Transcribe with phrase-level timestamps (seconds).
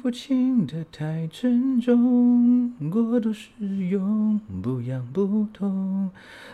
[0.00, 3.50] 福幸福轻得太沉重，过度使
[3.90, 6.10] 用不痒不痛，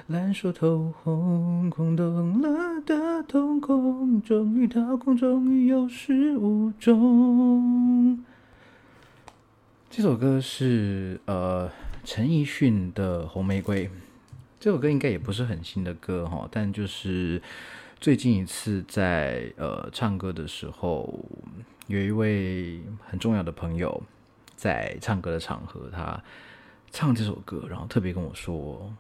[0.09, 8.25] 烂熟透红，空洞了的瞳孔，终于掏空，终于有始无终。
[9.89, 11.71] 这首歌是呃
[12.03, 13.87] 陈奕迅的《红玫瑰》，
[14.59, 17.41] 这首歌应该也不是很新的歌哈，但就是
[18.01, 21.25] 最近一次在呃唱歌的时候。
[21.87, 24.03] 有一位很重要的朋友
[24.57, 26.21] 在唱歌的场合，他
[26.91, 28.93] 唱这首歌，然后特别跟我说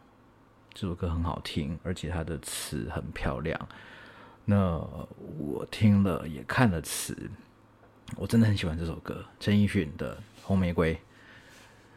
[0.73, 3.69] 这首歌很好听，而且它的词很漂亮。
[4.45, 4.79] 那
[5.39, 7.29] 我听了也看了词，
[8.15, 10.95] 我真的很喜欢这首歌，陈奕迅的《红玫瑰》，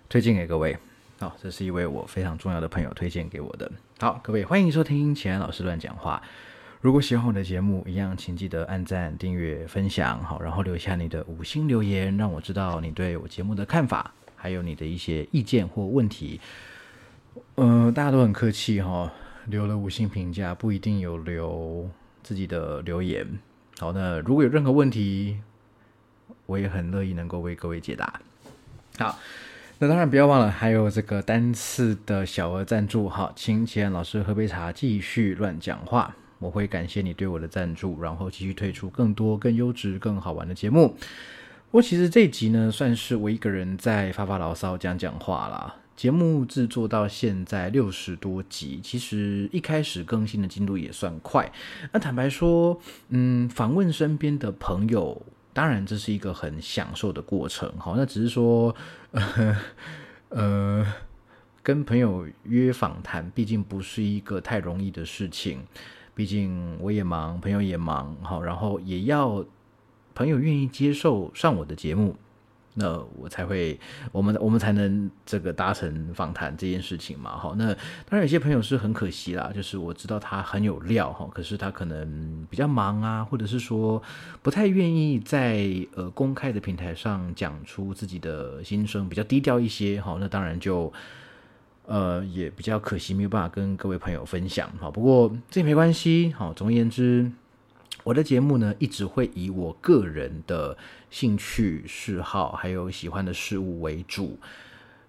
[0.07, 0.75] 推荐给各位。
[1.19, 3.71] 好，这是一位我非常重要的朋友推荐给我的。
[3.99, 6.23] 好，各位欢迎收听钱安老师乱讲话。
[6.81, 16.39] 如果喜欢我的节目，一样请记得按赞、订阅、分享，好，然后留下你的五星留言，让我知道你对我节目的看法，还有你的一些意见或问题。
[17.55, 19.11] 嗯，大家都很客气哈，
[19.47, 21.89] 留了五星评价，不一定有留
[22.23, 23.27] 自己的留言。
[23.77, 25.37] 好，那如果有任何问题，
[26.45, 28.21] 我也很乐意能够为各位解答。
[28.97, 29.19] 好，
[29.79, 36.15] 那当然不要忘了，还有这个单次的小额赞助，好，请钱老师喝杯茶，继续乱讲话。
[36.39, 40.95] 我会感谢你对我的赞助，然后继续推出更多、更优质、更好玩的节目。
[41.71, 45.75] 我其实这一集呢，算是我一个人在发发牢骚、讲讲话啦。
[45.95, 51.51] 节目制作到现在六十多集，其实一开始更新的进度也算快。
[51.91, 52.79] 那坦白说，
[53.09, 57.69] 嗯，访问身边的朋友，当然这是一个很享受的过程。
[57.77, 58.73] 好，那只是说，
[60.29, 60.85] 呃，
[61.61, 65.61] 跟朋友约访谈，毕竟不是一个太容易的事情。
[66.19, 69.41] 毕竟我也忙，朋友也忙，好，然后也要
[70.13, 72.13] 朋友愿意接受上我的节目，
[72.73, 73.79] 那我才会，
[74.11, 84.03] 我们我们才能这个达成访谈这件事情嘛，好，那当然有些朋友是很可惜啦，就是我知道他很有料哈，可是他可能比较忙啊，或者是说
[84.41, 90.91] 不太愿意在呃公开的平台上讲出自己的心声，比较低调一些，好，那当然就。
[91.89, 94.91] 呃，也比较可惜，没有办法跟各位朋友分享哈。
[94.91, 96.53] 不过这没关系，好。
[96.53, 97.31] 总而言之，
[98.03, 100.77] 我的节目呢，一直会以我个人的
[101.09, 104.37] 兴趣嗜好还有喜欢的事物为主，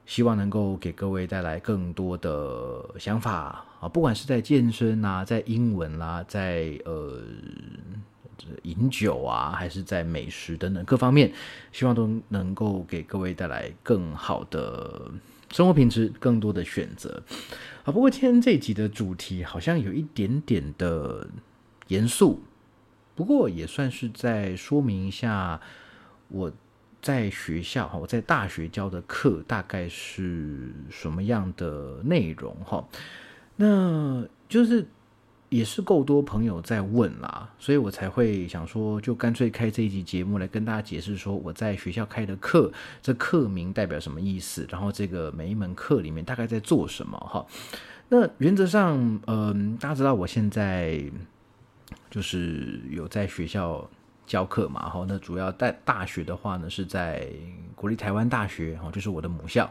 [0.06, 3.86] 希望能够给各位带来更多的想法啊。
[3.86, 7.20] 不管是在健身啊，在英文啦，在呃
[8.62, 11.30] 饮酒啊，还是在美食等等各方面，
[11.72, 15.10] 希望都能够给各位带来更好的。
[15.50, 17.22] 生活品质更多的选择
[17.84, 21.28] 啊，不过今天这一集的主题好像有一点点的
[21.88, 22.42] 严肃，
[23.14, 25.60] 不过也算是在说明一下
[26.28, 26.52] 我
[27.02, 32.88] 在学校哈，我在大学教的课大概是什么样的内容哈，
[33.56, 34.86] 那就是。
[35.50, 42.72] 也是够多朋友在问啦，所以我才会想说，就干脆开这一集节目来跟大家解释说我在学校开的课，
[43.02, 47.44] 这课名代表什么意思，然后这个每一门课里面大概在做什么哈。
[48.08, 51.02] 那原则上，嗯，大家知道我现在
[52.08, 53.88] 就是有在学校
[54.26, 57.26] 教课嘛，哈，那主要在大学的话呢是在
[57.74, 59.68] 国立台湾大学，哈，就是我的母校，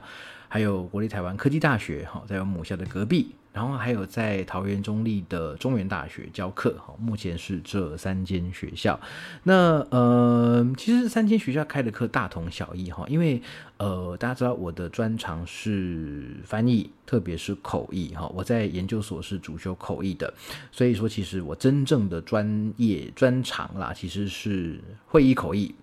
[0.49, 3.33] 还有国立台湾科技大学，哈，在我母校的隔壁。
[3.51, 8.97] 然后还有在桃园中立的中原大学教课，哈，目前是这三间学校。
[9.41, 13.41] 那呃，其实三间学校开的课大同小异，哈，因为
[13.77, 20.31] 呃，大家知道我的专长是翻译，特别是口译，哈，我在研究所是主修口译的，
[20.71, 25.73] 所以说其实我真正的专业专长啦，其实是会议口译。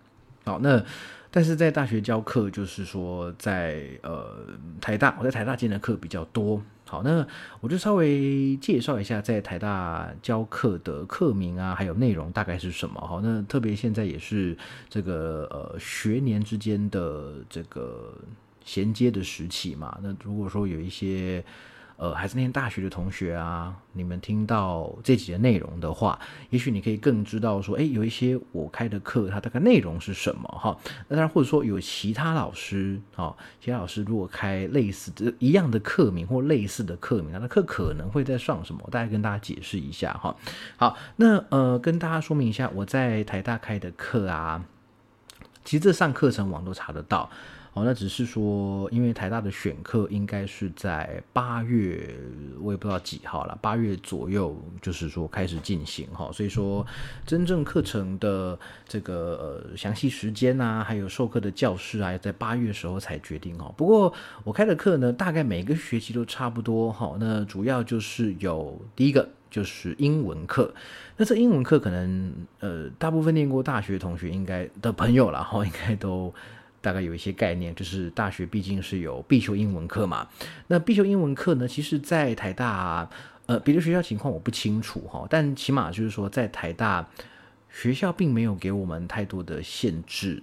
[0.45, 0.81] 好，那
[1.31, 4.47] 但是在大学教课，就是说在呃
[4.81, 6.63] 台大，我在台大兼的课比较多。
[6.87, 7.27] 好，那
[7.61, 13.01] 我就稍微介绍一下在台大教课的课名啊，还有内容大概是什么。
[13.01, 14.57] 好，那特别现在也是
[14.89, 18.15] 这个呃学年之间的这个
[18.65, 19.99] 衔接的时期嘛。
[20.03, 21.45] 那如果说有一些。
[21.97, 26.19] 呃，还是念大学的同学啊，你们听到这几节内容的话，
[26.51, 30.77] 也许你可以更知道说，哎，有一些我开的课，它大概内容是什么哈。
[31.09, 38.87] 那当然，或者说有其他老师啊，其他老师如果开类似的一样的课名或类似的课名，他的课可能会在上什么？
[38.91, 40.37] 大概跟大家解释一下哈。
[40.77, 44.63] 好，那呃，跟大家说明一下，我在台大开的课啊。
[45.65, 47.29] 其实这上课程网都查得到。
[47.77, 52.09] 哦，那只是说，因为台大的选课应该是在八月，
[52.59, 56.87] 我也不知道几号了，八月左右，就是说开始进行哈，所以说
[57.27, 58.59] 真正课程的
[58.89, 63.71] 这个详细时间啊，还有授课的教室啊，在八月时候才决定哈。
[63.77, 64.11] 不过
[64.43, 67.15] 我开的课呢，大概每个学期都差不多哈。
[67.21, 70.73] 那主要就是有第一个就是英文课，
[71.19, 76.33] 那这英文课可能呃大部分念过大学同学应该的朋友了哈，应该都。
[76.87, 80.29] 大概有一些概念，就是大学毕竟是有必修英文课嘛。
[80.69, 83.11] 那必修英文课呢，其实，在台大，
[83.47, 87.05] 呃，别的学校情况我不清楚哈，但起码就是说，在台大
[87.69, 90.41] 学校并没有给我们太多的限制。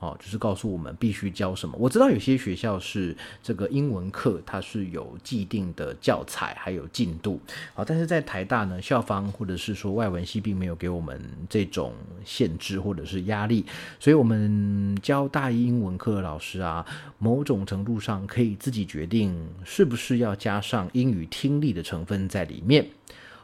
[0.00, 1.74] 哦，就是告诉我们必须教什么。
[1.78, 7.40] 我知道有些学校是这个英文课，它是有既定的教材还有进度。
[7.72, 11.18] 好，但是在台大呢，校方或者是说外文系并没有给我们
[11.48, 13.64] 这种限制或者是压力，
[13.98, 16.84] 所以我们教大一英文课的老师啊，
[17.18, 22.86] 某种程度上可以自己决定是不是要加上英语听力的成分在里面，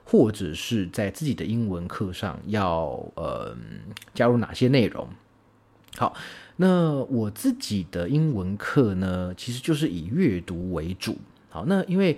[0.05, 3.57] 或者是在自己的英文课上要呃
[4.13, 5.09] 加入哪些内容。
[6.01, 6.15] 好。
[6.57, 11.17] 那我自己的英文课呢，其实就是以阅读为主。
[11.51, 12.17] 好，那因为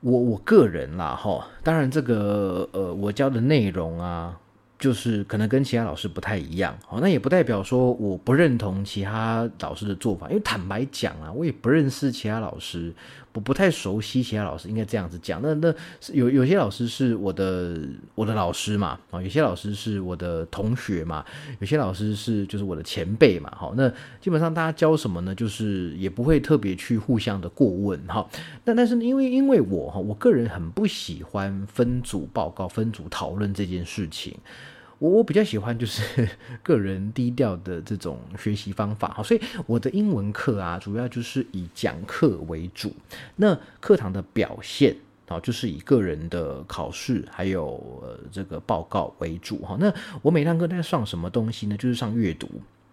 [0.00, 4.38] 我我个人啦，哈，当然这个呃，我教的内容啊。
[4.80, 12.90] 就是可能跟其他老师不太一样，好，那也不代表说我不认同其他老师的做法，因为坦白讲啊，我也不认识其他老师，
[13.32, 15.40] 我不太熟悉其他老师，应该这样子讲。
[15.40, 15.72] 那那
[16.12, 17.78] 有有些老师是我的
[18.14, 21.24] 我的老师嘛，啊，有些老师是我的同学嘛，
[21.60, 23.88] 有些老师是就是我的前辈嘛，好，那
[24.20, 25.34] 基本上大家教什么呢？
[25.34, 28.28] 就是也不会特别去互相的过问，哈。
[28.64, 34.36] 那但是因为因为我哈，我个人很不喜欢分组报告、分组讨论这件事情。
[35.00, 36.28] 我我比较喜欢就是
[36.62, 42.92] 个人低调的这种学习方法，好，所以我的英文课啊，主要就是以讲课为主。
[43.36, 44.94] 那课堂的表现
[45.26, 49.74] 啊，就是以个人的考试还有呃这个报告为主哈。
[49.80, 51.76] 那我每堂课在上什么东西呢？
[51.78, 52.46] 就是上阅读。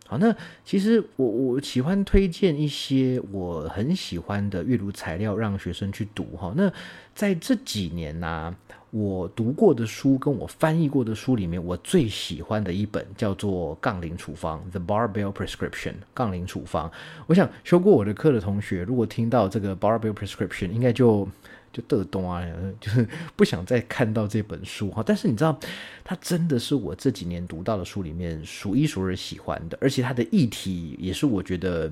[0.05, 0.33] 好，那
[0.63, 6.53] 其实我我喜欢推荐一些我很喜欢的阅读材料让学生去读哈。
[6.55, 6.71] 那
[7.13, 8.55] 在这几年呢。
[8.97, 15.93] 我读过的书跟我翻译过的书里面，我最喜欢的一本叫做《杠铃处方》（The Barbell Prescription）。
[16.15, 16.89] 杠铃处方，
[17.27, 21.27] 我想修过我的课的同学，如果听到这个 Barbell Prescription，应该就
[21.71, 22.43] 就得懂啊，
[22.81, 25.03] 就是不想再看到这本书哈。
[25.05, 25.59] 但是你知道，
[26.03, 31.91] 它真的是我这几年读到的书里面数一数二喜欢的，而且它的议题也是我觉得。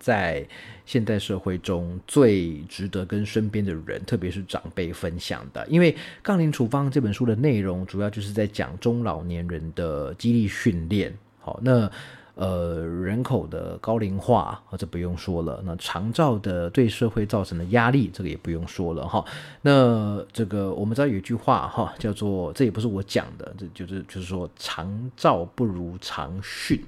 [0.00, 0.44] 在
[0.84, 5.92] 现代社会中最值得跟身边的人，特别是长辈分享的，因为
[6.22, 11.14] 《杠铃处方》这本书的内容主要就是在讲中老年人的激励训练。
[11.38, 11.90] 好，那
[12.34, 15.62] 呃人口的高龄化，这不用说了。
[15.64, 19.22] 那长照的对社会造成的压力，这个也不用说了哈。
[19.60, 26.82] 那这个我们知道有一句话哈，叫做这也不是我讲的，这就是就是说长照不如长训。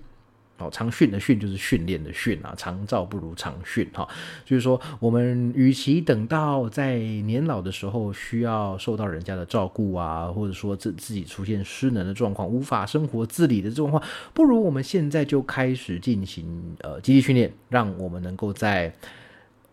[0.63, 4.09] 哦，长训的训就是训练的训啊，长照不如长训哈。
[4.45, 18.93] 就是说，我们与其等到在年老的时候需要受到人家的照顾啊，或者说自自己出现失能的状况，无法生活自理的状况，不如我们现在就开始进行呃积极训练，让我们能够在。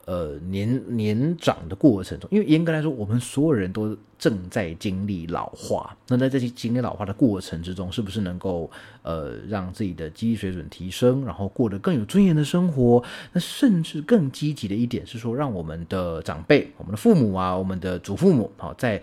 [0.10, 5.96] 呃，年年长的过程中，因为严格来说，我们所有人都正在经历老化。
[6.08, 8.72] 那在这些经历老化的过程之中，是不是能够
[9.04, 13.04] 呃让自己的经济水准提升，然后过得更有尊严的生活？
[13.34, 19.00] 那甚至更积极的一点是说，让我们的长辈、我们的父母啊、我们的祖父母，好，在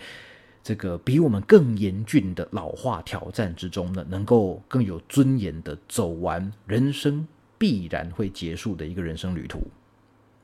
[0.64, 7.24] 这个比我们更严峻的老化挑战之中呢，能够更有尊严的走完人生
[7.56, 9.62] 必然会结束的一个人生旅途。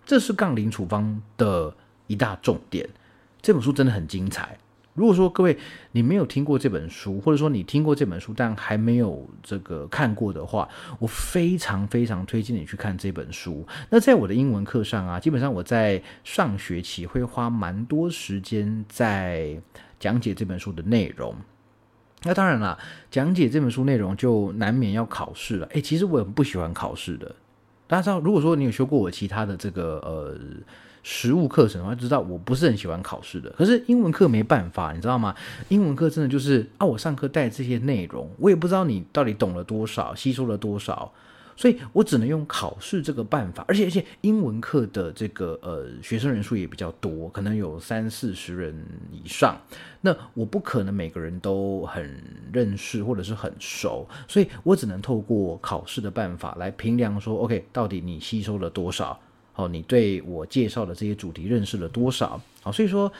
[0.04, 1.74] 这是杠铃处方的
[2.06, 2.88] 一大重点。
[3.40, 4.58] 这本书真的很精彩。
[4.94, 5.56] 如果说各位
[5.92, 10.68] 你没有听过这本书，或者说你听过这本书但还没有这个看过的话，
[10.98, 13.66] 我非常非常推荐你去看这本书。
[13.88, 19.58] 那在我的英文课上啊，基本上我在上学期会花蛮多时间在
[19.98, 21.34] 讲解这本书的内容。
[22.24, 22.78] 那当然了，
[23.10, 25.66] 讲解这本书内容就难免要考试了。
[25.68, 27.34] 诶，其实我很不喜欢考试的。
[27.92, 30.34] 大家知道，如果说你有修过我其他的这个呃
[31.02, 33.50] 实物课程的话，知道我不是很喜欢考试的。
[33.50, 35.34] 可是英文课没办法，你知道吗？
[35.68, 41.12] 英文课真的就是啊，我上课带这些内容，我也不知道你到底懂了多少，吸收了多少。
[41.62, 49.56] 所以我只能用考试这个办法，而且而且英文课的这个呃学生人数也比较多，可能有三四十人以上。
[50.00, 52.20] 那我不可能每个人都很
[52.52, 59.16] 认识或者是很熟，所以我只能透过考试的办法来评量说，OK，到底你吸收了多少？
[59.52, 62.40] 好，你对我介绍的这些主题认识了多少？
[62.60, 63.12] 好，所以说。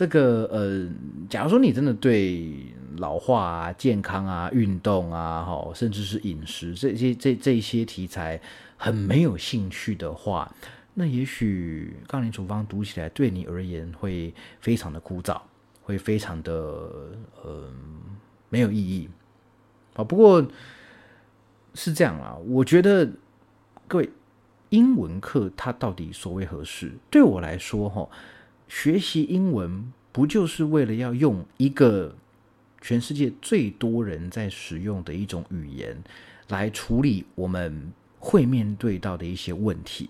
[0.00, 0.88] 这个呃，
[1.28, 2.54] 假如说你真的对
[2.96, 8.40] 老化啊、健康啊、运动啊，哈，甚至是饮食这些这这些题材
[8.78, 10.50] 很没有兴趣的话，
[10.94, 15.38] 那也许《杠铃处方》读起来对你而言会非常的枯燥，
[15.82, 16.50] 会非常的
[17.44, 17.70] 呃
[18.48, 19.06] 没有意义。
[19.92, 20.42] 好，不过
[21.74, 23.06] 是这样啊，我觉得
[23.86, 24.08] 各位
[24.70, 26.90] 英文课它到底所谓何事？
[27.10, 28.08] 对我来说，哈。
[28.70, 32.14] 学习英文不就是为了要用一个
[32.80, 36.00] 全世界最多人在使用的一种语言
[36.48, 40.08] 来处理我们会面对到的一些问题？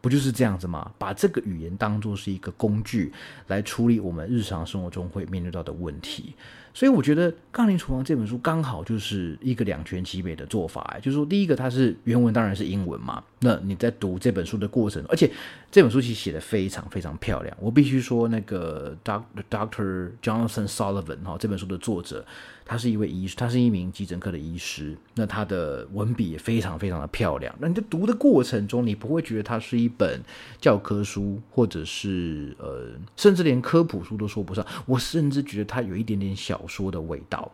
[0.00, 0.92] 不就是这样子吗？
[0.98, 3.12] 把这个语言当做是一个工具
[3.46, 6.34] 来处理我们日常生活中会面对到的问题。
[6.74, 10.98] 所以我觉得《杠铃厨房》这本书刚好就是一个两全其美的做法。
[11.00, 15.30] 就是说，第一个它是原文当然是英文嘛，那你在读这本书的过程，而且
[15.70, 17.56] 这本书其实写的非常非常漂亮。
[17.60, 22.24] 我必须说，那个 Doctor Jonathan Sullivan 哈，这本书的作者。
[22.66, 24.96] 他是一位医师，他是一名急诊科的医师。
[25.16, 27.54] 那他的文笔也非常非常的漂亮。
[27.58, 30.18] 那你在读的过程中，你不会觉得它是一本
[30.58, 34.66] 教科书，或者是呃，甚至连科普书都说不上。
[34.86, 37.50] 我甚至觉得它有一点点小小说的味道。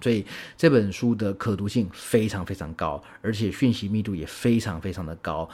[0.00, 0.24] 所以
[0.56, 5.48] 这本书的可读性非常非常高，而且讯息密度也非常非常的高。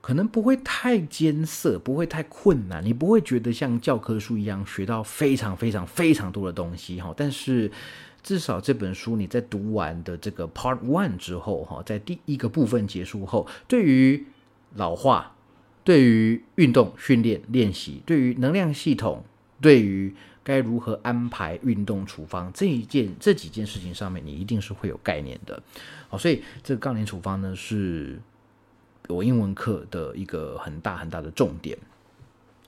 [0.00, 7.12] 可能不会太艰涩，不会太困难，你不会觉得像教科书一样学到非常非常非常多的东西哈。
[7.16, 7.70] 但是
[8.22, 14.24] 至少这本书你在读完的这个 Part One 之后哈，在第一个部分结束后，对于
[14.74, 15.36] 老化、
[15.84, 19.24] 对于运动训练练习、对于能量系统、
[19.60, 20.14] 对于
[20.50, 25.62] 该如何安排运动处方这一件这几件事情上面，你一定是会有概念的。
[26.08, 28.18] 好，所以这个杠铃处方呢是。
[29.08, 31.76] 我英文课的一个很大很大的重点。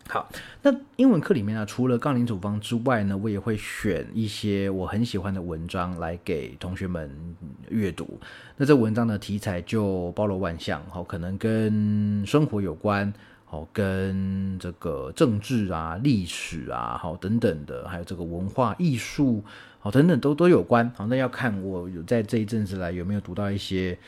[0.09, 0.29] 好，
[0.61, 7.37] 那英文课里面呢，除了杠铃处方之外呢，我也会选一些我很喜欢的文章来给同学们
[7.69, 8.19] 阅读。
[8.57, 13.13] 那这文章的题材就包罗万象，好，可能跟生活有关，
[13.53, 19.45] 好，跟这个政治啊、历史啊，好等等的，还有这个文化艺术，
[19.79, 20.91] 好等等都都有关。
[20.97, 23.99] 好，那要看我有在这一阵子来有没有读到一些。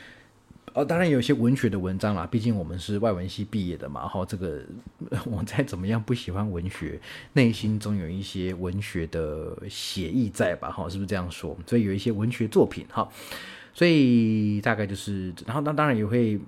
[0.73, 4.07] 哦，当然有些文学的文章啦，毕竟我们是外文系毕业的嘛。
[4.07, 4.63] 哈，这个
[5.29, 6.99] 我再怎么样不喜欢文学，
[7.33, 10.71] 内心总有一些文学的写意在吧？
[10.71, 11.55] 哈，是不是这样说？
[11.67, 13.07] 所以有一些文学作品哈，
[13.75, 16.39] 所以大概就是，然后那当然也会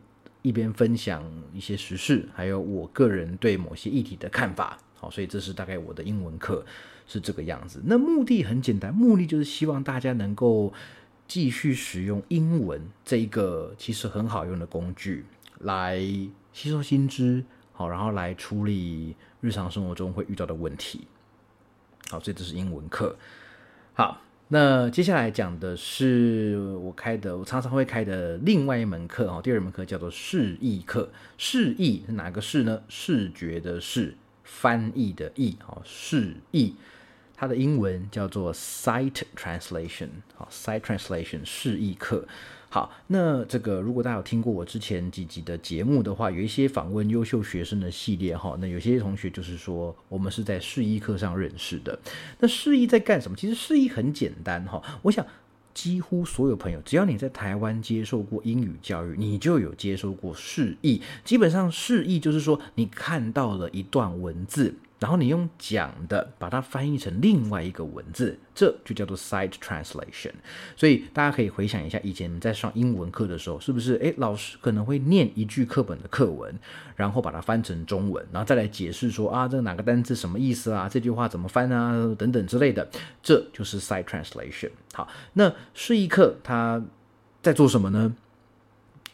[0.41, 4.77] 一边分享一些时事，还有我个人对某些议题的看法。
[4.96, 6.65] 好，所以这是大概我的英文课
[7.08, 7.82] 是这个样子。
[7.86, 10.74] 那目的很简单，目的就是希望大家能够。
[11.29, 15.25] 继续使用英文这一个其实很好用的工具
[15.60, 16.00] 来
[16.53, 21.06] 吸收新知，好，然后来处理日常生活中会遇到的问题。
[22.10, 23.17] 好，这是英文课。
[23.94, 31.09] 好，那接下来讲的是我开的，我常常会开的另外一门课哦，第二门课叫做示意课。
[31.37, 32.81] 示意是哪个视呢？
[32.87, 36.75] 视觉的视，翻译的译，哦，示意。
[37.35, 42.25] 它的英文叫做 Sight Translation，好，Sight Translation 示意课。
[42.69, 51.97] 好，那这个如果大家有听过我之前几集的节目的话，有一些访问优秀学生的系列哈，那有些同学就是说我们是在示意课上认识的。
[52.39, 53.38] 那示意在干什么？
[53.38, 55.25] 其实示意很简单哈，我想
[55.74, 61.01] 几乎所有朋友，只要你在台湾接受过英语教育，你就有接受过示意。
[61.24, 64.75] 基本上示意就是说你看到了一段文字。
[64.99, 70.31] 然后你用讲的把它翻译成另外一个文字，这就叫做 sight translation。
[70.75, 73.95] 所以大家可以回想一下，以前在上英文课的时候，是不是？
[73.97, 76.57] 诶，老师可能会念一句课本的课文，
[76.95, 80.89] 然后把它翻成中文，然后再来解释说啊，这哪个单词什么意思啊？
[80.89, 82.15] 这句话怎么翻啊？
[82.17, 82.89] 等等之类的，
[83.21, 84.71] 这就是 sight translation。
[84.93, 86.83] 好，那示意课它
[87.43, 88.15] 在做什么呢？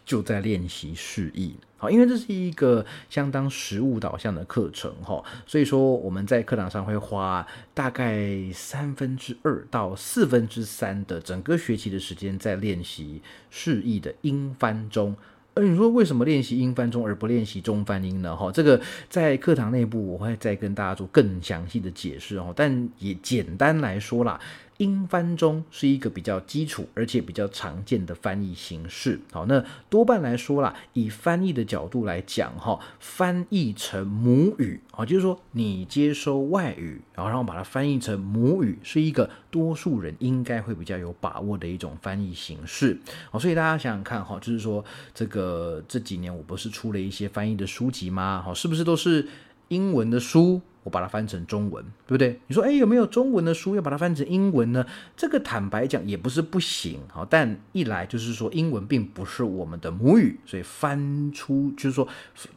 [0.05, 1.55] 就在练习示意。
[1.83, 15.13] 好，因为这是一个相当实物导向的课程哈，所以说我们在课堂上会花大概三分之二到四分之三的整个学期的时间在练习示意的英翻中。
[15.55, 18.33] 而你说为什么练习英翻中而不练习中翻英呢？
[18.35, 22.53] 哈，这个在课堂内部我会再跟大家做更详细的解释哦。
[22.55, 24.39] 但也简单来说啦，
[24.77, 29.19] 英翻中是一个比较基础而且比较常见的翻译形式。
[29.31, 42.99] 好，那多半来说啦，以翻译的角度来讲，哈，翻译成母语，啊，就是说你接收外语，然后然后把它翻译成母语，是一个多数人应该会比较有把握的一种翻译形式。
[43.29, 48.41] 好，所以大家想想看，哈，就是说这个这几年我不是出了一些翻译的书籍吗？
[48.43, 49.27] 好，是不是都是
[49.67, 50.61] 英文的书？
[50.83, 52.39] 我把它翻成中文，对不对？
[52.47, 54.85] 你说，哎，有没有中文的书要把它翻成英文呢？
[55.15, 62.07] 这个坦白讲也不是不行，好，但一来就是说英文并不是我们的母语，所以翻出就是说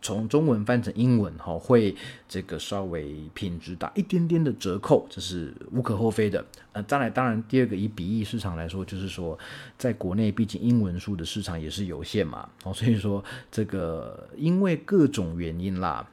[0.02, 1.95] 从中文翻成英文，哈，会
[2.28, 6.45] 这个稍微品质打一点点的折扣，这是无可厚非的。
[6.73, 9.38] 呃，再来，当然第二个以比例市场来说，就是说
[9.78, 16.06] 在国内毕竟英文书的市场也是有限嘛，哦，所以说这个因为各种原因啦。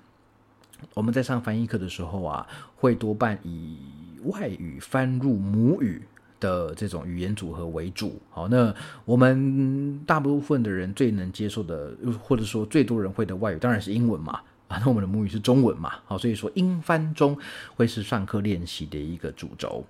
[0.94, 3.78] 我们在上翻译课的时候啊，会多半以
[4.26, 6.02] 外语翻入母语
[6.40, 8.22] 的这种语言组合为主。
[8.30, 8.74] 好，那
[9.06, 14.42] 我们大部分的人最能接受的，或者说最多人会的外语，当然是英文嘛。
[14.68, 15.94] 啊，那我们的母语是中文嘛。
[16.06, 17.38] 好，所以说英翻中
[17.76, 19.84] 会是上课练习的一个主轴。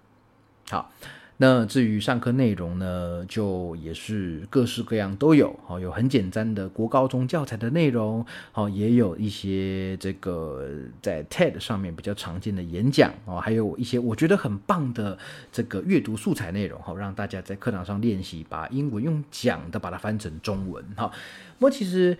[0.69, 0.91] 好。
[1.37, 10.65] 那至于上课内容呢，就也是各式各样都有，好有很简单的国高中教材的内容，好也有一些这个
[11.01, 15.17] 在 TED 上面比较常见的演讲哦，还有一些我觉得很棒的
[15.51, 21.11] 这个阅读素材内容，好让大家在课堂上练习把英文用讲的把它翻成中文，好。
[21.57, 22.17] 不过其实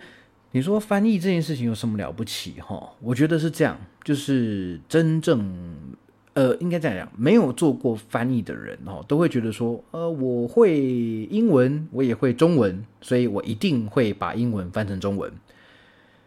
[0.50, 2.92] 你说翻译这件事情有什么了不起哈？
[3.00, 5.96] 我觉得是这样，就是真正。
[6.34, 10.80] 呃，应该这样讲，没有做过翻译的人哦，都会觉得说，呃，我会
[11.30, 15.32] 英文，我也会中文，所以我一定会把英文翻成中文。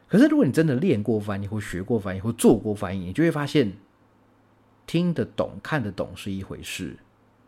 [0.08, 3.74] 可是，如果你真的练过翻译，或学过翻译，或做过翻译，你就会发现，
[4.86, 6.96] 听得懂、看得懂是一回事，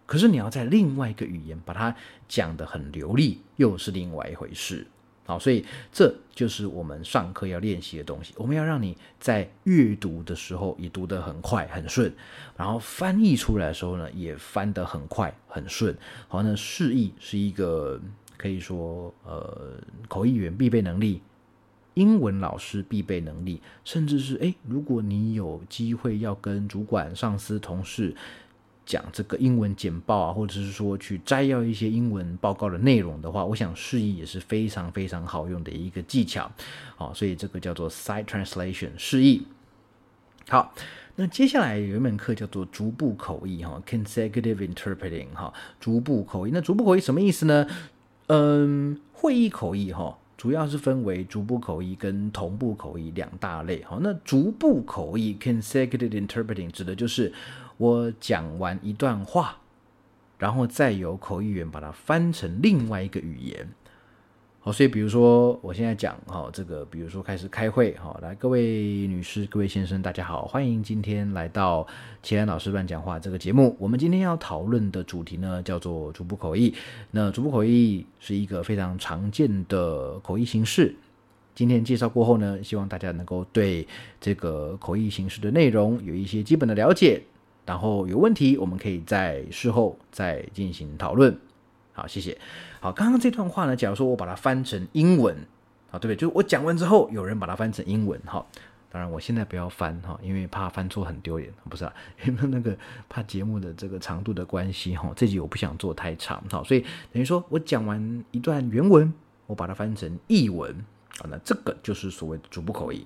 [0.06, 1.96] 可是你要在另外一个语言把它
[2.28, 4.86] 讲得很流利，又是另外一回事。
[5.30, 8.34] 好，所以这就是我们上课要练习的东西。
[8.36, 12.12] 我们要让你在阅读的时候也读得很快很顺，
[12.58, 15.96] 然后翻译出来的时候呢，也翻得很快很顺。
[16.28, 18.02] 好，那示意是一个
[18.38, 19.74] 可以说呃
[20.08, 21.22] 口译员必备能力，
[21.94, 28.16] 英文老师必备能力，甚至是诶，如果你有机会要跟主管、上司、同事。
[28.90, 36.52] 讲这个英文简报啊，或者是说去摘要一些英文报告的内容的话，我想示意也是非常非常好用的一个技巧。
[36.98, 39.44] 好，所以这个叫做 side translation 示意。
[40.48, 40.74] 好，
[41.18, 46.52] 那接下来有一门课叫做逐步口译哈，consecutive interpreting 哈，逐步口译。
[46.52, 47.68] 那逐步口译什么意思呢？
[48.26, 53.84] 嗯，会议口译哈，主要是分为逐步口译跟同步口译两大类。
[53.84, 57.32] 哈，那逐步口译 consecutive interpreting 指的就是。
[57.80, 59.56] 我讲完一段话，
[60.38, 63.70] 然后再由口译员把它翻成另外一个语言。
[64.60, 71.88] 好，所以比如说我现在讲哈，这个比如说开始开会，好，来各位女士、各位先生，大家好，欢迎今天来到
[72.22, 73.74] 齐安老师乱讲话这个节目。
[73.80, 76.76] 我们今天要讨论的主题呢，叫做逐步口译。
[77.12, 80.94] 那逐步口译是一个非常常见的口译形式。
[81.56, 83.88] 今天介绍过后呢，希望大家能够对
[84.20, 87.24] 这个口译形式的内容有一些基本的了解。
[87.70, 91.38] 然后有问题，我们可以在事后再进行讨论。
[91.94, 92.36] 好，谢谢。
[92.80, 95.36] 好，刚刚这段话呢，假如说我把它翻成英文，
[95.92, 96.16] 啊，对不对？
[96.16, 98.44] 就是我讲完之后，有人把它翻成英文，哈。
[98.92, 101.94] 当然，我现在不要翻哈，因为怕翻错很丢脸，不是啊？
[102.26, 102.76] 因为那个
[103.08, 106.80] 怕节目的这个长度的关系哈，这集我不想做太长，好，所以
[107.14, 109.14] 等于说我讲完一段原文，
[109.46, 110.76] 我把它翻成译文，
[111.20, 113.06] 啊，那这个就是所谓的逐步口译。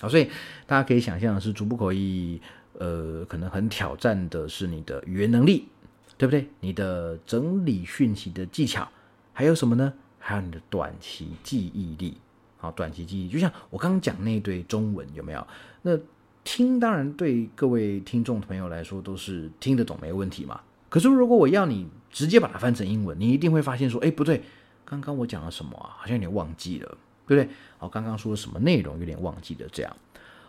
[0.00, 0.28] 好，所以
[0.66, 2.40] 大家可以想象的是逐步口译。
[2.78, 5.68] 呃，可能很挑战的是你的语言能力，
[6.16, 6.48] 对不对？
[6.60, 8.88] 你的整理讯息的技巧，
[9.34, 9.92] 还有什么呢？
[10.18, 12.16] 还有你的短期记忆力。
[12.56, 15.46] 好，短期记忆，就像我刚刚讲那一堆中文，有没有？
[15.82, 15.98] 那
[16.42, 20.58] 听当然对各位听众朋友来说都是听得懂，没问题嘛。
[20.88, 24.42] 可是如果我要你直接把它翻成英文，你一定会发现说，哎，不对，
[24.86, 25.96] 刚刚我讲了什么啊？
[25.98, 26.96] 好像有点忘记了，
[27.30, 27.54] 对不对？
[27.78, 29.96] 好，刚刚说什么内容，有点忘记了，这样。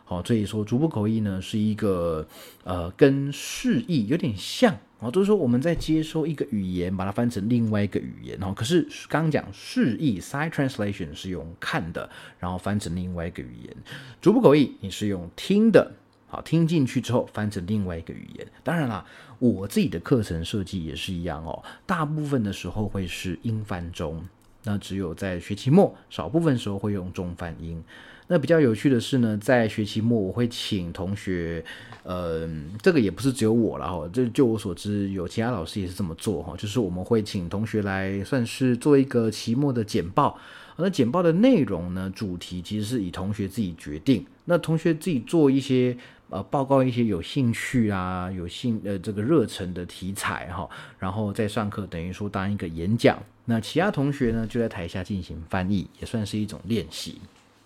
[0.08, 2.28] 哦，所以说逐步口译呢是一个
[2.64, 8.52] 呃跟释义有点像哦，就是说我们在接收一个语言，把它翻成另外一个语言哦。
[8.54, 13.74] 可是刚刚讲释义 （side translation） 是用看的，然后翻成另外一个语言；
[14.20, 15.94] 逐步口译你是用听的，
[16.28, 18.46] 好听进去之后翻成另外一个语言。
[18.64, 19.06] 当然啦，
[19.38, 24.26] 我自己的课程设计也是一样哦，大部分的时候会是英翻中。
[24.64, 27.84] 那只有在学期末少部分时候会用中泛音。
[28.32, 31.62] 那比较有趣的是呢，在学期末我会请同学，
[32.04, 32.50] 呃，
[32.82, 40.40] 这个也不是只有我了哈，这就我所知有其他老师也是这么做哈，就是我们会请同学来算是做一个期末的简报。
[40.78, 44.26] 那简报的内容呢，主题其实是以同学自己决定。
[44.46, 45.98] 那同学自己做一些
[46.30, 53.22] 呃报告，一些有兴趣啊、有兴呃这个热忱的题材哈，然后在上课等于说当一个演讲。
[53.44, 57.20] 那其他同学呢就在台下进行翻译，也算是一种练习。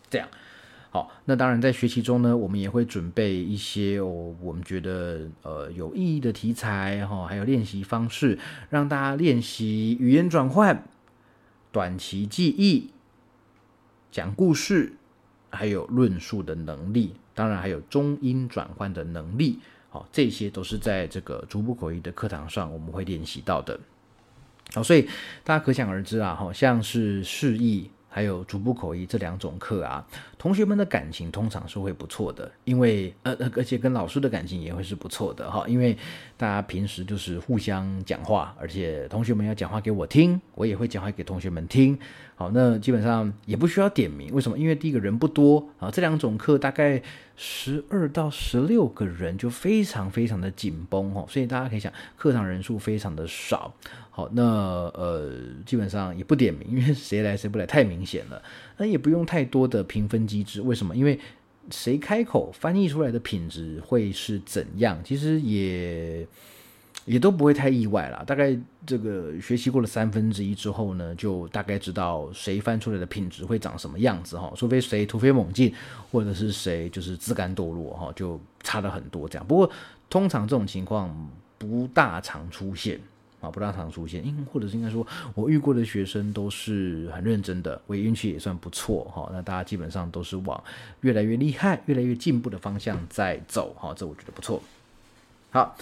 [0.10, 0.28] 这样。
[0.96, 10.86] 好，那当然，在学习中呢，我们也会准备一些哦，我们觉得呃有意义的题材哈，还有练习方式，让大家练习语言转换、
[11.74, 12.92] 短期记忆、
[14.10, 14.94] 讲故事，
[15.50, 19.60] 还有论述的能力，当然还有中英转换的能力。
[19.90, 23.78] 好，这些都是在这个逐步口译的课堂上我们会练习到的。
[24.74, 25.10] 好，所以
[25.44, 27.90] 大家可想而知啊，好像是示意。
[28.16, 35.98] 还有逐步口译这两种课啊，同学们的感情通常是会不错的，因为呃，而且跟老师的感情也会是不错的哈，因为
[36.38, 42.00] 大家平时就是互相讲话，而且同学们要讲话给我听，我也会讲话给同学们听。
[42.38, 44.58] 好，那基本上也不需要点名，为什么？
[44.58, 47.02] 因为第一个人不多啊，这两种课大概
[47.38, 53.74] 十二到十六个人就非常非常的紧绷哦，所以大家可以想，课堂人数非常的少。
[54.10, 54.44] 好，那
[54.94, 55.32] 呃，
[55.66, 58.42] 基本上也不点名，因为谁来谁不来太明显了。
[58.78, 60.96] 那也不用太多的评分机制，为什么？
[60.96, 61.20] 因为
[61.70, 66.28] 谁开口翻译出来的品质会是怎样，其实也。
[67.06, 74.52] 也都不会太意外了，大概这个学习过了三分之一之后呢，就大概知道谁翻出来的品质会长什么样子哈。
[74.56, 75.72] 除非谁突飞猛进，
[76.12, 79.46] 或者是谁就是自甘堕落哈，就差了很多这样。
[79.46, 79.70] 不过
[80.10, 81.16] 通常这种情况
[81.60, 83.00] 不大常出现
[83.40, 84.26] 啊，不大常出现。
[84.26, 89.30] 因或者是应该说，我遇过的学生都是很认真的，我运气也算不错哈。
[89.32, 90.64] 那大家基本上都是往
[91.02, 94.60] 越来越厉害、越来越进步的方向在走哈，这我觉得不错。
[95.52, 95.78] 好。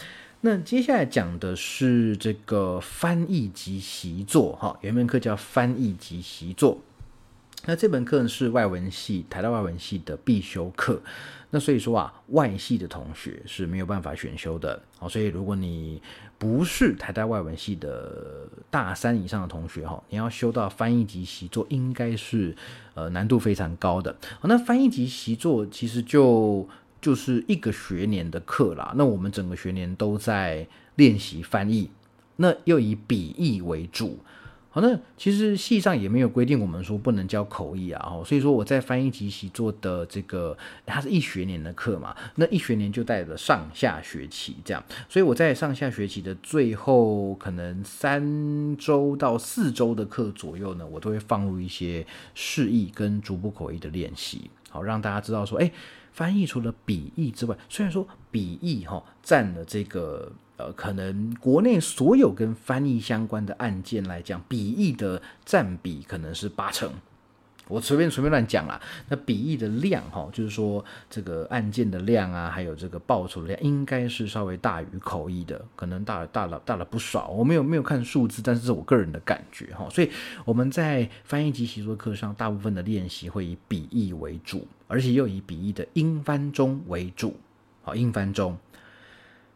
[0.46, 6.80] 那接下来讲的是这个翻译及习作，哈，有一门课叫翻译及习作。
[7.66, 11.02] 那这门课是外文系台大外文系的必修课，
[11.52, 16.02] 那所以说啊，外系的同学是没有办法选修的，好，所以如果你
[16.38, 22.54] 不是台大外文系的大三以上的同学，哈，你要修到翻译及习作，应该是
[22.96, 24.14] 呃难度非常高的。
[24.42, 26.68] 好，那翻译及习作其实就。
[27.04, 31.90] 就是一个学年的课啦，那我们整个学年都在练习翻译，
[32.38, 34.18] 那又以笔译为主。
[34.70, 55.70] 好，那其实系上也没有规定我们说不能教口译啊，哦，所以说我在翻译及习做的这个，它是一学年的课嘛，那一学年就带着上下学期这样，所以我在上下学期的最后可能三周到四周的课左右呢，我都会放入一些示意跟逐步口译的练习，好让大家知道说，哎。
[56.14, 66.92] 翻译除了笔译之外，虽然说笔译哈占了这个呃，可能国内所有跟翻译相关的案件来讲，笔译的占比可能是八成。
[67.70, 77.30] 我随便随便乱讲啦，那笔译的量哈，就是说这个案件的量啊，还有这个报酬的量，应该是稍微大于口译的，可能大大了大了不少。
[77.30, 79.88] 我没有没有看数字，但是是我个人的感觉哈。
[79.90, 80.12] 所以
[80.44, 87.36] 我们在翻译及习作课上，大部分的练习会以笔译为主，而且又以笔译的英翻中为主。
[87.82, 88.56] 好，英翻中。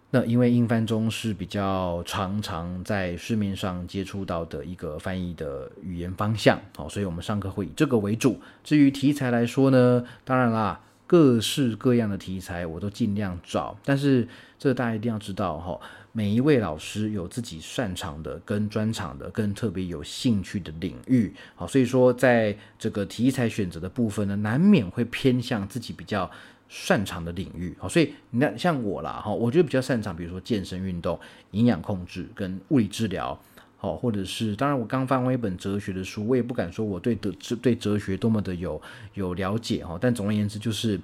[0.10, 8.40] 那因为英翻中是比较常常在市面上接触到的一个翻译的语言方向，好，所以我们上课会以这个为主。
[8.64, 15.80] 至于题材来说呢，当然啦，各式各样的题材我都尽量找，但是这大家一定要知道哈，
[16.18, 26.28] 每一位老师有自己擅长的、跟专长的、跟特别有兴趣的领域，好，所以说在这个题材选择的部分呢，难免会偏向自己比较。
[26.70, 31.18] 擅长的领域，好，所以你看像我啦，哈，我觉得比较擅长，比如说健身运动、
[31.52, 33.40] 营养控制跟物理治疗，
[33.78, 38.82] 好，或者是当然我刚翻完一本哲学的书，我也不敢说我对的对哲学多么的有
[39.14, 41.00] 有了解哈，但总而言之就是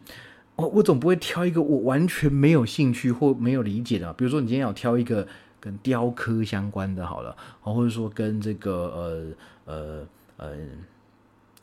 [0.56, 5.28] 我我总不会挑一个我完全没有兴趣或没有理解的，比如说你今天要挑一个
[5.60, 9.36] 跟雕刻相关的，好了，或者说跟这个
[9.66, 10.58] 呃呃呃。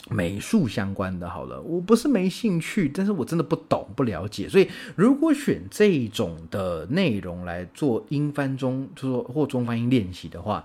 [0.09, 10.65] 美术相关的，好了，我不是没兴趣，但是我真的不懂不了解，所以如果选这种的内容来做英翻中，就说或中翻英练习的话，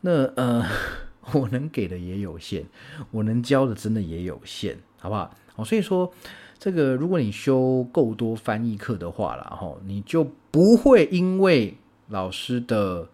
[0.00, 0.64] 那呃，
[1.34, 2.64] 我能给的也有限，
[3.10, 5.30] 我能教的真的也有限，好不好？
[5.56, 6.10] 哦，所以说
[6.58, 11.76] 这个如果你修够多翻译课的话了，哈，你就不会因为
[12.08, 13.08] 老师的。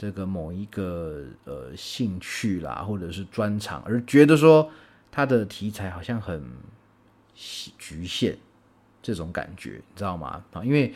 [0.00, 4.66] 这个某一个呃兴趣啦，或者是专长，而觉得说
[5.12, 6.42] 他的题材好像很
[7.78, 8.34] 局限，
[9.02, 10.42] 这种感觉，你知道吗？
[10.54, 10.94] 啊，因为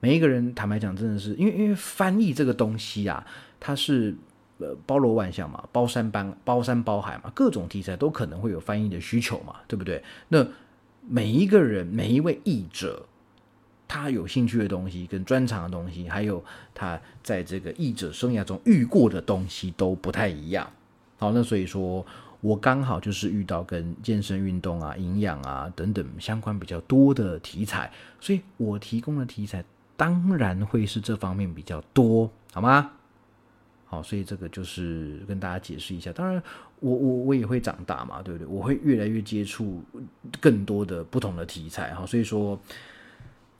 [0.00, 3.26] 每一个人坦白讲，真的是因为因为翻译这个东西啊，
[3.60, 4.16] 它是
[4.56, 10.02] 呃包罗万象嘛，包山包包山包海嘛，各种题材都可能会有翻译的需求嘛，对不对？
[10.28, 10.42] 那
[11.08, 13.06] 每一个人每一位译者。
[13.88, 20.68] 他有兴趣的东西、跟专长的东西，还有他在这个译者生涯中遇过的东西都不太一样。
[21.18, 22.04] 好，那所以说
[22.40, 27.88] 我刚好就是遇到跟健身运动啊、营养啊等等相关比较多的题材，
[28.20, 29.64] 所以我提供的题材
[29.96, 32.90] 当然会是这方面比较多，好吗？
[33.86, 36.12] 好，所以这个就是跟大家解释一下。
[36.12, 36.42] 当然，
[36.80, 38.46] 我我我也会长大嘛，对不对？
[38.46, 39.82] 我会越来越接触
[40.40, 42.58] 更多的不同的题材，哈，所以说。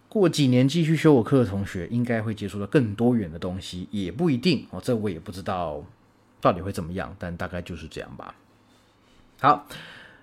[0.08, 4.80] 过几年继续修我课的同学，应该会接触到更多元的东西，也不一定哦。
[4.82, 5.84] 这我也不知道
[6.40, 8.34] 到底会怎么样，但大概就是这样吧。
[9.40, 9.66] 好。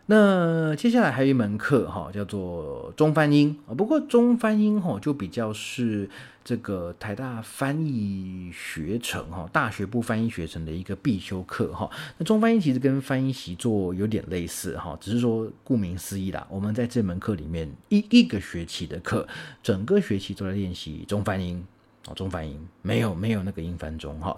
[0.06, 3.74] 那接下来还有一门课哈，叫做中翻英啊。
[3.74, 6.10] 不过中翻英哈就比较是
[6.44, 11.90] 这个台大翻译学程哈，大学部翻译学程的一个必修课哈。
[12.18, 19.26] 那中翻英其实跟翻译习作有点类似哈，只是说顾名思义啦，我们在这门课里面一一个学期的课，
[19.64, 21.66] 整个学期都在练习中翻英
[22.08, 24.38] 啊，中翻英没有没有那个英翻中哈。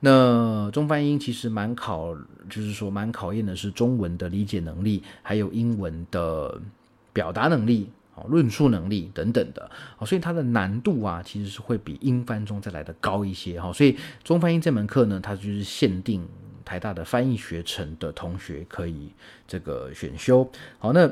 [0.00, 2.14] 那中翻英其实蛮考，
[2.48, 6.60] 就是说蛮考验的是中文的理解能力，还有英文的
[7.12, 13.72] 表达能力、哦论述能力等等的，哦，所以它的难度啊，其实是会比英翻中再来的高一些哈。
[13.72, 16.26] 所以中翻英这门课呢，它就是限定
[16.64, 19.12] 台大的翻译学程的同学可以
[19.46, 20.48] 这个选修。
[20.78, 21.10] 好，那。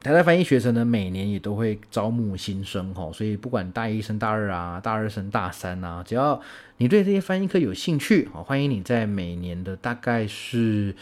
[0.00, 6.40] 台大翻译学生呢，每年也都会招募新生哈，所以不管大一升大二啊，大二升大三啊，只要
[6.76, 10.94] 你对这些翻译课有兴趣，好，欢迎你在每年的大概是，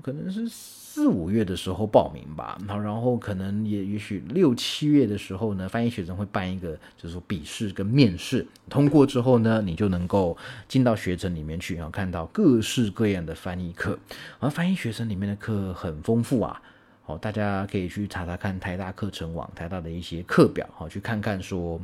[0.00, 10.36] 可能是四五月的时候报名吧，好，然后可能也也许六七月的时候呢，翻译学生会办一个，就是说笔试跟面试，通过之后呢，你就能够
[10.68, 13.98] 进到学程里面去，然后看到各式各样的翻译课，
[14.38, 16.62] 而翻译学生里面的课很丰富啊。
[17.10, 21.80] 哦，大家可以去查查看台大课程网、台大的一些课表，好，去看看说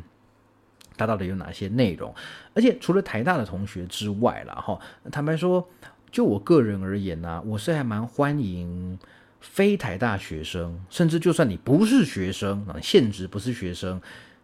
[0.96, 2.14] 它到底有哪些内容。
[2.54, 4.78] 而且除了台大的同学之外啦，哈，
[5.10, 5.68] 坦白说，
[6.10, 8.98] 就我个人而言呢，我是还蛮欢迎
[9.40, 14.00] 非台大学生，甚至就算你不是学生啊，现职不是学生，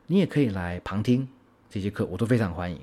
[0.07, 1.29] 你也可以来旁听
[1.71, 2.81] 这些课，我都非常欢迎。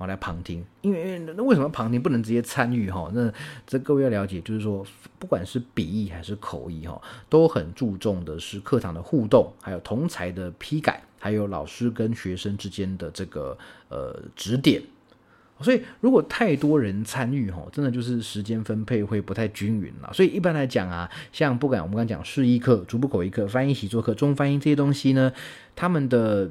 [0.00, 3.10] 好，来旁听，因为那为什么旁听不能直接参与哈？
[3.12, 3.30] 那
[3.66, 4.82] 这各位要了解，就是说，
[5.18, 13.58] 不管是笔译还是口译哈，都很注重的是课堂的互动，还有同才的批改，还有老师跟学生之间的这个
[13.90, 14.82] 呃指点。
[15.60, 20.10] 所以如果太多人参与哈，真的就是时间分配会不太均匀了。
[20.14, 25.30] 所以一般来讲啊，像不管我们刚讲示意课、逐步口译课、翻译习作课、中翻译这些东西呢，
[25.76, 26.48] 他们的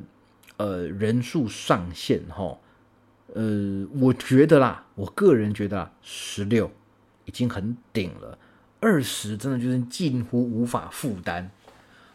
[0.57, 2.59] 呃人数上限哈。
[3.33, 6.71] 呃，我觉得啦，我个人觉得十六
[7.25, 8.37] 已经很顶了，
[8.79, 11.49] 二十真的就是近乎无法负担。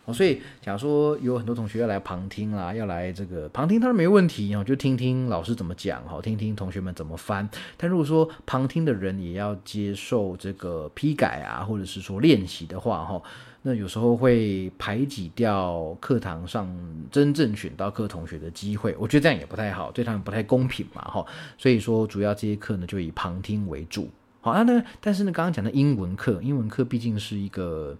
[0.07, 7.49] 哦，所以假如说有很多同学要来旁听啦，要来这个旁听，当然没问题哦，就听听老师怎么讲哈，听听同学们怎么翻。
[7.77, 13.23] 但如果说旁听的人也要接受这个批改啊，或者是说练习的话哈。
[13.67, 16.69] 那有时候会排挤掉课堂上
[17.11, 21.25] 真正选到课同学的机会，我觉得这样也不太好，对他们不太公平嘛，哈。
[21.57, 24.11] 所以说，主要这些课呢就以旁听为主。
[24.43, 27.97] 好啊，那但是呢，刚刚讲的英文课，英文课毕竟是一个。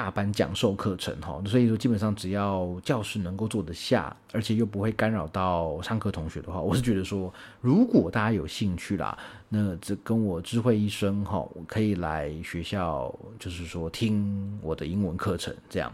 [0.00, 9.18] 大班讲授课程哈，所以说基本上只要教室能够坐得下，而且又不会干扰到上课同学的话， 我是觉得说，如果大家有兴趣啦，
[9.50, 15.92] 那这跟我知会一声哈，我可以来学校，就是说听我的英文课程这样。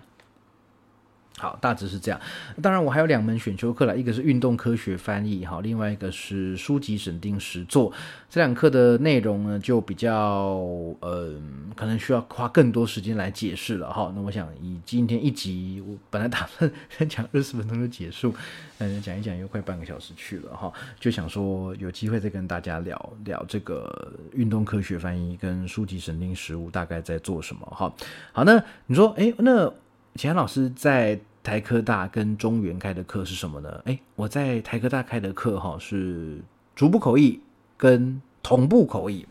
[1.38, 2.18] 好，大致是这样。
[2.62, 7.92] 当然，我还有两门选修课了，一个是运动科学翻译，哈，另外一个是书籍审定实作。
[8.30, 10.56] 这两课的内容呢，就比较，
[11.00, 11.38] 呃，
[11.74, 14.10] 可能需要花更多时间来解释了，哈。
[14.16, 18.34] 那我想以今天一集，我本来打算先讲二十分钟就结束，
[18.78, 20.72] 嗯，讲一讲又快半个小时去了，哈。
[20.98, 27.92] 就想说有机会再跟大家聊聊这个运动科学翻译跟书籍审定实务大概在做什么，哈。
[28.32, 29.70] 好，那你说，哎，那。
[30.16, 33.82] 其他老师在台科大跟中原开的课是什么呢？
[33.84, 36.38] 哎，我在台科大开的课哈是
[36.74, 37.40] 逐步口译
[37.76, 39.26] 跟同步口译。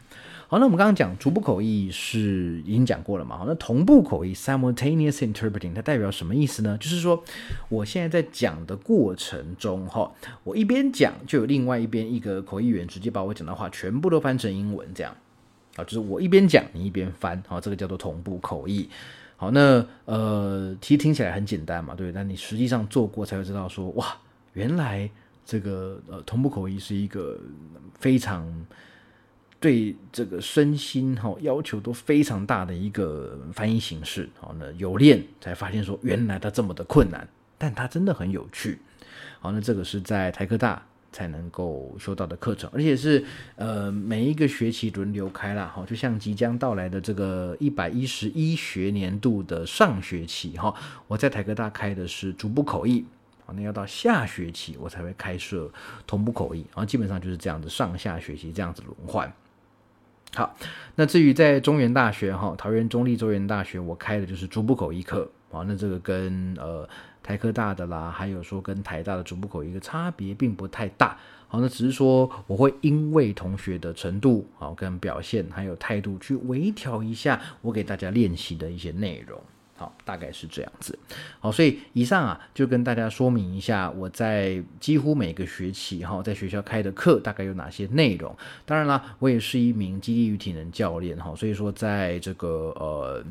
[0.47, 3.35] 好，那我们刚刚讲逐步口译是已经讲过了嘛？
[3.35, 6.77] 好，那同步口译 （simultaneous interpreting） 它代表什么意思呢？
[6.77, 7.21] 就是说，
[7.67, 10.11] 我现在在讲的过程中，哈，
[10.43, 15.13] 我一边讲，就有另外一边一个口译员直接把我讲的话全部都翻成英文，这样，
[15.77, 18.87] 啊，就是我一边讲，你一边翻，好，这个叫做同步口译。
[19.37, 24.17] 好，那呃，其实听起来很简单嘛，对，但你实际上做过才会知道，说哇，
[24.53, 25.09] 原来
[25.45, 27.39] 这个呃同步口译是一个
[27.99, 28.47] 非常。
[29.57, 38.77] 对这个身心哈要求都非常大的一个翻译形式，好那有练才发现说原来它这么的困难，但它真的很有趣。
[39.39, 43.23] 好，那这个是在台科大才能够修到的课程，而且是
[43.55, 50.75] 呃每一个学期轮流开啦，哈，就像即将到来的这个一百一十一学年度的上学期哈，
[51.07, 53.05] 我在台科大开的是逐步口译，
[53.47, 55.71] 那要到下学期我才会开设
[56.05, 59.31] 同步口译，然后基本上就是这样子上下学期这样子轮换。
[60.35, 60.53] 好，
[60.95, 65.63] 那至于在中原大学哈，桃园中立中原大学，我开的就是逐步口译课啊。
[65.65, 66.85] 那这个跟呃
[67.25, 71.17] 台科大的啦，还有说跟台大的逐步口一个差别并不太大。
[71.47, 79.41] 好，那只是说我会因为同学的程度好跟表现还有态度去微调一下我给大家练习的一些内容。
[79.75, 80.97] 好，大概是这样子。
[81.39, 88.35] 好，所以以上啊，就跟大家说明一下，我在几乎每个学期哈，在学校开的课大概有哪些内容。
[88.65, 93.25] 当然啦，我也是一名激励与体能教练哈，所以说在这个呃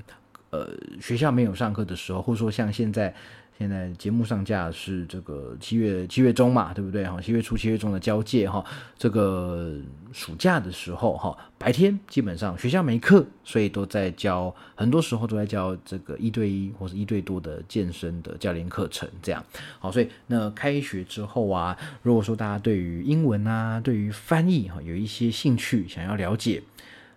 [0.51, 0.69] 呃
[1.01, 3.15] 学校没有上课的时候，或者说像现在。
[3.57, 7.21] 现在节目上架是这个七月七月中嘛，对不对哈？
[7.21, 8.65] 七月初七月中的交界哈，
[8.99, 9.75] 这个
[10.13, 19.43] 暑假的时候哈，白天基本上学校没课，所以都在教，很多时候都在教这个一对一或者一对多的健身的教练课程，这样
[19.79, 19.93] 好。
[19.93, 26.61] 所以那开学之后啊，如果说大家对于英文啊，对于翻译哈有一些兴趣，想要了解。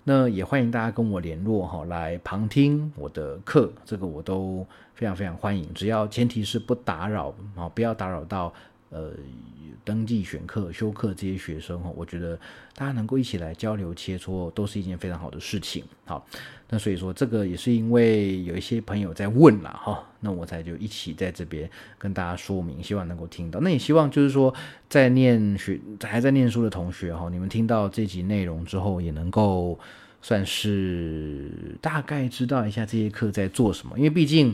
[0.10, 5.74] 那也欢迎大家跟我联络哈，来旁听我的课，这个我都非常非常欢迎。
[5.74, 8.54] 只要前提是不打扰啊，不要打扰到
[8.90, 9.12] 呃
[9.84, 11.92] 登记选课、修课这些学生哈。
[11.96, 12.40] 我觉得
[12.76, 15.84] 大家能够一起来交流切磋，都是一件非常好的事情。
[16.06, 16.26] 好，
[16.70, 23.60] 那所以说这个也是因为有一些朋友在问了哈，那我才就一起在这边跟大家说明，希望能够听到。
[23.60, 24.54] 那也希望就是说
[24.90, 29.80] 在念学还在念书的同学哈，你们听到这集内容之后也能够。
[30.20, 34.52] 算是大概知道一下这些课在做什么，因为毕竟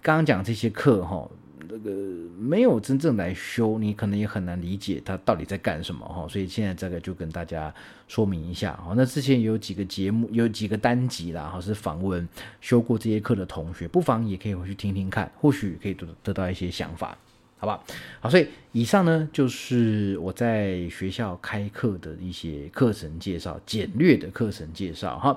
[0.00, 1.28] 刚刚讲这些课哈，
[1.74, 1.90] 那个
[2.38, 6.24] 没有真正来修，你可能也很难理解他到底在干什么哈。
[6.28, 7.74] 所以现在这个就跟大家
[8.06, 8.94] 说明一下哈。
[8.96, 12.26] 那之前有几个节目，有几个单集啦，哈，是访问
[12.60, 17.18] 修过这些课的同学，不妨也可以回去听听看，或许可以得得到一些想法。
[17.56, 17.82] 好吧，
[18.20, 25.36] 好，所以以上呢就是我在学校开课的一些课程介绍，简略的课程介绍哈。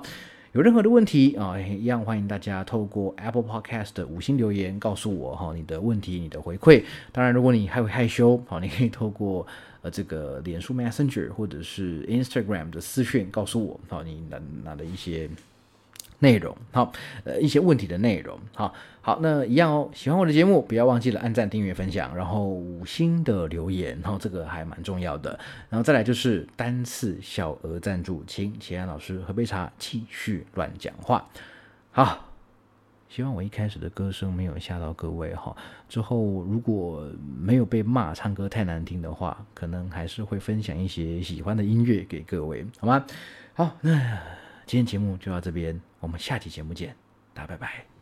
[0.58, 6.82] 有任何的问题啊，一样欢迎大家透过 Apple Podcast 的五星留言告诉我哈，你的问题、你的回馈。
[7.12, 9.46] 当然，如果你还会害羞，好，你可以透过
[9.82, 15.30] 呃这个脸书 Messenger 或者是 Instagram 的私讯告诉我，好，你拿拿的一些。
[16.20, 16.92] 内容好，
[17.24, 19.88] 呃，一些问题的内容好，好，那一样哦。
[19.94, 25.38] 喜欢我的节目，不要忘记了按赞、订阅、分享，然后五星的留言，然后这个还蛮重要的。
[25.68, 31.24] 然后再来就是单次小额赞助，请齐安老师喝杯茶，继续乱讲话。
[31.92, 32.28] 好，
[33.08, 35.56] 希望我一开始的歌声没有吓到各位哈。
[35.88, 43.06] 之后如果没有被骂唱歌太难听的话，可能还是会分享一些喜欢的音乐给各位，好吗？
[43.54, 44.18] 好，那。
[44.66, 46.94] 今天节目就到这边，我们下期节目见，
[47.34, 47.97] 大家拜拜。